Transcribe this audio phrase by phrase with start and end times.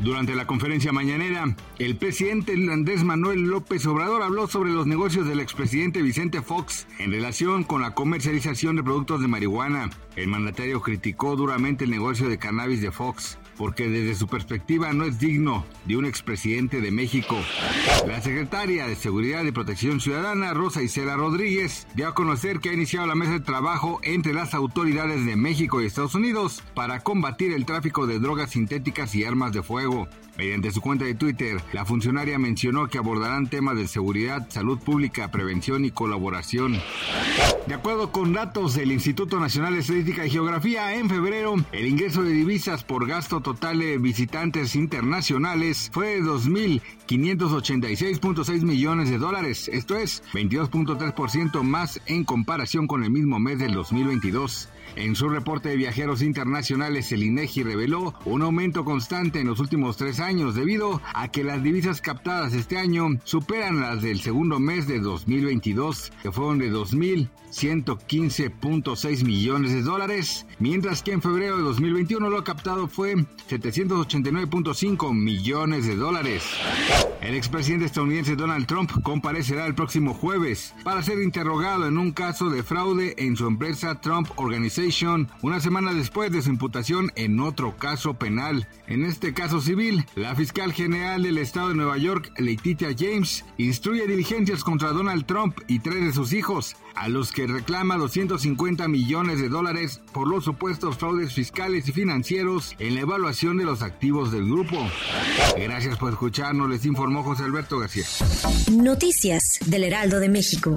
[0.00, 5.40] Durante la conferencia mañanera, el presidente Andrés Manuel López Obrador habló sobre los negocios del
[5.40, 9.90] expresidente Vicente Fox en relación con la comercialización de productos de marihuana.
[10.16, 15.04] El mandatario criticó duramente el negocio de cannabis de Fox porque desde su perspectiva no
[15.04, 17.36] es digno de un expresidente de México.
[18.06, 22.72] La secretaria de Seguridad y Protección Ciudadana, Rosa Isela Rodríguez, dio a conocer que ha
[22.72, 27.52] iniciado la mesa de trabajo entre las autoridades de México y Estados Unidos para combatir
[27.52, 29.89] el tráfico de drogas sintéticas y armas de fuego.
[30.40, 35.30] Mediante su cuenta de Twitter, la funcionaria mencionó que abordarán temas de seguridad, salud pública,
[35.30, 36.78] prevención y colaboración.
[37.66, 42.22] De acuerdo con datos del Instituto Nacional de Estadística y Geografía, en febrero el ingreso
[42.22, 49.96] de divisas por gasto total de visitantes internacionales fue de 2.586.6 millones de dólares, esto
[49.96, 54.70] es 22.3% más en comparación con el mismo mes del 2022.
[54.96, 59.79] En su reporte de viajeros internacionales, el INEGI reveló un aumento constante en los últimos
[59.96, 64.86] tres años debido a que las divisas captadas este año superan las del segundo mes
[64.86, 72.28] de 2022, que fueron de 2.115.6 millones de dólares, mientras que en febrero de 2021
[72.28, 73.14] lo captado fue
[73.48, 76.44] 789.5 millones de dólares.
[77.20, 82.50] El expresidente estadounidense Donald Trump comparecerá el próximo jueves para ser interrogado en un caso
[82.50, 87.76] de fraude en su empresa Trump Organization una semana después de su imputación en otro
[87.76, 88.68] caso penal.
[88.86, 94.04] En este caso civil, la fiscal general del estado de Nueva York, Letitia James, instruye
[94.08, 99.40] diligencias contra Donald Trump y tres de sus hijos, a los que reclama 250 millones
[99.40, 104.32] de dólares por los supuestos fraudes fiscales y financieros en la evaluación de los activos
[104.32, 104.76] del grupo.
[105.56, 108.06] Gracias por escucharnos, les informó José Alberto García.
[108.72, 110.76] Noticias del Heraldo de México.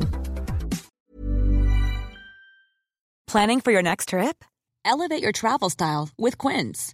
[3.26, 4.44] Planning for your next trip?
[4.86, 6.94] Elevate your travel style with Quince.